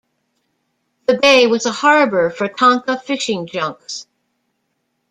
The 1.05 1.15
bay 1.19 1.45
was 1.45 1.67
a 1.67 1.71
harbour 1.71 2.31
for 2.31 2.47
Tanka 2.47 2.97
fishing 2.99 3.45
junks. 3.45 4.07